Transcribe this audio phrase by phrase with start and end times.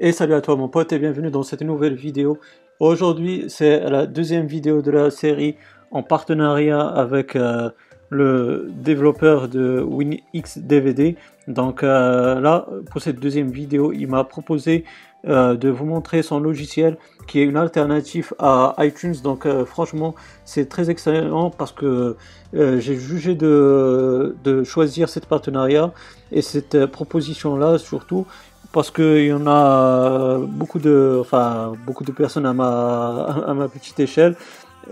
[0.00, 2.38] Et salut à toi mon pote et bienvenue dans cette nouvelle vidéo.
[2.78, 5.56] Aujourd'hui c'est la deuxième vidéo de la série
[5.90, 7.70] en partenariat avec euh,
[8.08, 11.16] le développeur de WinX DVD.
[11.48, 14.84] Donc euh, là pour cette deuxième vidéo il m'a proposé
[15.26, 19.16] euh, de vous montrer son logiciel qui est une alternative à iTunes.
[19.24, 22.16] Donc franchement c'est très excellent parce que
[22.52, 25.92] j'ai jugé de, de choisir cette partenariat
[26.30, 28.28] et cette proposition là surtout
[28.72, 34.36] parce qu'il y en a beaucoup de, enfin, beaucoup de personnes à ma, petite échelle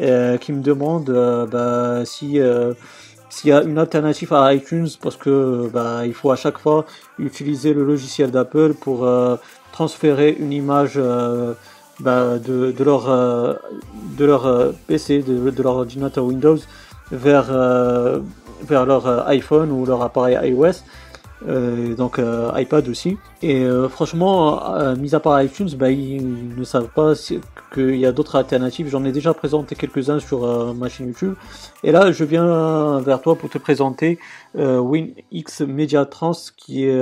[0.01, 2.73] euh, qui me demandent euh, bah, si euh,
[3.29, 6.87] s'il y a une alternative à iTunes parce que bah, il faut à chaque fois
[7.19, 9.07] utiliser le logiciel d'Apple pour
[9.73, 10.98] transférer une image
[12.01, 16.56] bah, de, de, leur, de leur PC, de, de, leur ordinateur Windows
[17.11, 17.53] vers,
[18.62, 20.83] vers leur iPhone ou leur appareil iOS.
[21.47, 23.19] Euh, donc euh, iPad aussi.
[23.42, 27.12] Et euh, franchement, mis à part iTunes, bah, ils ne savent pas
[27.73, 28.89] qu'il y a d'autres alternatives.
[28.89, 31.34] J'en ai déjà présenté quelques-uns sur ma chaîne YouTube.
[31.84, 34.19] Et là, je viens vers toi pour te présenter
[34.55, 37.01] WinX Media Trans, qui est,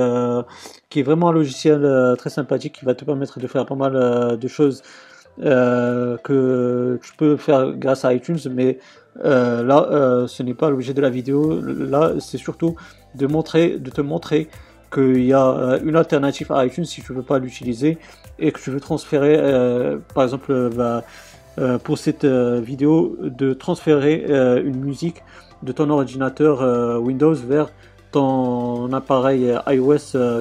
[0.91, 4.39] qui est vraiment un logiciel très sympathique qui va te permettre de faire pas mal
[4.39, 4.83] de choses.
[5.39, 8.79] que tu peux faire grâce à iTunes, mais
[9.23, 11.61] là, ce n'est pas l'objet de la vidéo.
[11.61, 12.77] Là, c'est surtout
[13.15, 14.49] de, montrer, de te montrer
[14.95, 17.99] qu'il y a euh, une alternative à iTunes si tu ne veux pas l'utiliser
[18.39, 21.03] et que tu veux transférer, euh, par exemple, euh, bah,
[21.85, 24.25] pour cette vidéo, de transférer
[24.65, 25.23] une musique
[25.63, 27.71] de ton ordinateur Windows vers
[28.11, 29.95] ton appareil iOS,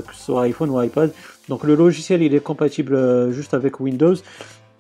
[0.07, 1.11] que ce soit iPhone ou iPad.
[1.49, 4.15] Donc le logiciel il est compatible juste avec Windows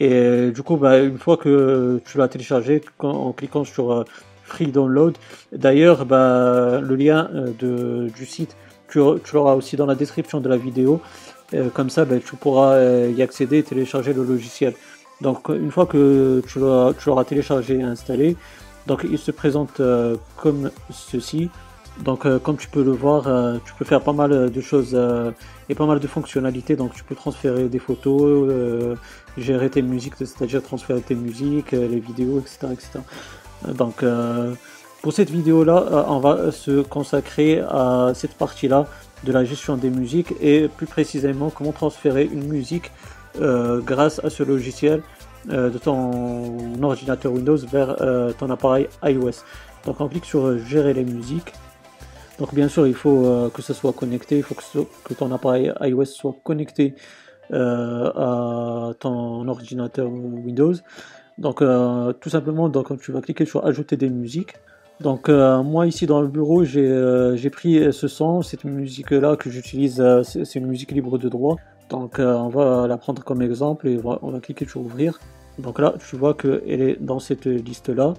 [0.05, 4.05] et du coup bah, une fois que tu l'as téléchargé en cliquant sur
[4.53, 5.17] free download.
[5.51, 8.55] D'ailleurs, bah, le lien euh, du site,
[8.89, 11.01] tu, l'auras aussi dans la description de la vidéo.
[11.53, 14.73] Euh, comme ça, bah, tu pourras euh, y accéder et télécharger le logiciel.
[15.21, 18.35] Donc, une fois que tu l'auras téléchargé et installé,
[18.87, 19.81] donc il se présente
[20.35, 21.49] comme ceci.
[21.99, 23.23] Donc, comme tu peux le voir,
[23.63, 24.97] tu peux faire pas mal de choses
[25.69, 26.75] et pas mal de fonctionnalités.
[26.75, 28.97] Donc, tu peux transférer des photos,
[29.37, 32.67] gérer tes musiques, c'est-à-dire transférer tes musiques, les vidéos, etc.
[32.73, 32.99] etc.
[33.67, 34.53] Donc euh,
[35.01, 38.87] pour cette vidéo là, euh, on va se consacrer à cette partie là
[39.23, 42.91] de la gestion des musiques et plus précisément comment transférer une musique
[43.41, 45.01] euh, grâce à ce logiciel
[45.45, 47.97] de ton ordinateur Windows vers
[48.37, 49.43] ton appareil iOS.
[49.85, 51.51] Donc on clique sur gérer les musiques.
[52.39, 56.05] Donc bien sûr il faut que ça soit connecté, il faut que, ton appareil iOS
[56.05, 56.95] soit connecté
[57.51, 60.73] à ton ordinateur Windows.
[61.37, 64.53] Donc euh, tout simplement, donc tu vas cliquer sur ajouter des musiques.
[64.99, 69.35] Donc euh, moi ici dans le bureau j'ai euh, pris ce son, cette musique là
[69.35, 71.57] que j'utilise, c'est une musique libre de droit.
[71.89, 75.19] Donc on va la prendre comme exemple et on va cliquer sur ouvrir.
[75.59, 78.13] Donc là tu vois qu'elle est dans cette liste là.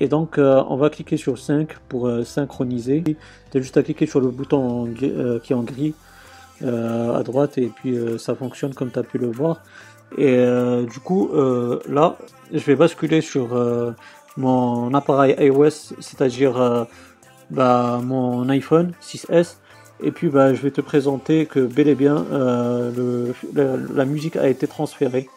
[0.00, 3.02] Et donc on va cliquer sur 5 pour synchroniser.
[3.02, 5.94] Tu as juste à cliquer sur le bouton qui est en gris
[6.62, 9.62] à droite et puis ça fonctionne comme tu as pu le voir.
[10.16, 12.16] Et euh, du coup, euh, là,
[12.52, 13.92] je vais basculer sur euh,
[14.36, 16.86] mon appareil iOS, c'est-à-dire
[17.50, 19.56] bah, mon iPhone 6S.
[20.02, 22.24] Et puis, bah, je vais te présenter que bel et bien,
[23.54, 25.28] la, musique a été transférée.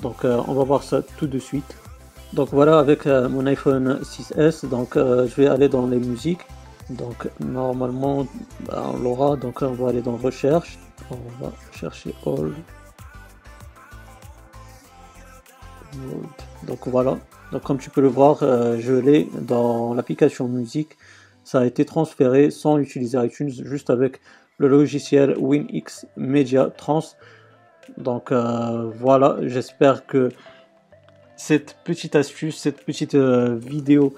[0.00, 1.76] Donc, on va voir ça tout de suite.
[2.32, 6.40] Donc voilà, avec mon iPhone 6S, donc je vais aller dans les musiques.
[6.90, 8.26] Donc normalement,
[8.66, 9.36] bah, on l'aura.
[9.36, 10.78] Donc on va aller dans recherche.
[11.10, 12.52] On va chercher All.
[16.66, 17.18] Donc voilà,
[17.50, 20.96] donc comme tu peux le voir, euh, je l'ai dans l'application musique.
[21.44, 24.20] Ça a été transféré sans utiliser iTunes, juste avec
[24.58, 27.02] le logiciel WinX Media Trans.
[27.98, 30.30] Donc euh, voilà, j'espère que
[31.42, 34.14] cette petite astuce, cette petite euh, vidéo,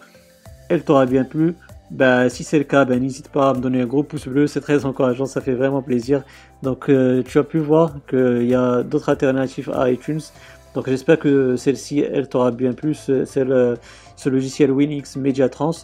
[0.68, 1.54] elle t'aura bien plu.
[1.90, 4.46] Ben, si c'est le cas, ben, n'hésite pas à me donner un gros pouce bleu,
[4.46, 6.22] c'est très encourageant, ça fait vraiment plaisir.
[6.62, 6.90] Donc
[7.26, 10.20] tu as pu voir qu'il y a d'autres alternatives à iTunes.
[10.74, 15.76] Donc j'espère que celle-ci, elle t'aura bien plu, ce, ce logiciel WinX Media Trans.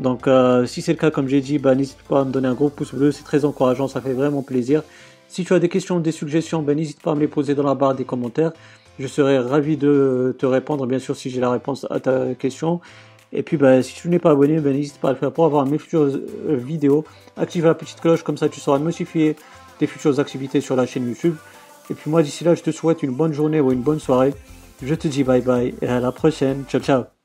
[0.00, 2.48] Donc euh, si c'est le cas, comme j'ai dit, bah, n'hésite pas à me donner
[2.48, 4.82] un gros pouce bleu, c'est très encourageant, ça fait vraiment plaisir.
[5.28, 7.62] Si tu as des questions, des suggestions, bah, n'hésite pas à me les poser dans
[7.62, 8.52] la barre des commentaires.
[9.00, 12.82] Je serai ravi de te répondre, bien sûr, si j'ai la réponse à ta question.
[13.32, 15.64] Et puis, bah, si tu n'es pas abonné, n'hésite pas à le faire pour avoir
[15.64, 17.04] mes futures euh, vidéos.
[17.38, 19.36] Active la petite cloche, comme ça tu seras notifié
[19.78, 21.36] des futures activités sur la chaîne YouTube.
[21.88, 24.34] Et puis moi d'ici là, je te souhaite une bonne journée ou une bonne soirée.
[24.82, 26.64] Je te dis bye bye et à la prochaine.
[26.68, 27.19] Ciao ciao.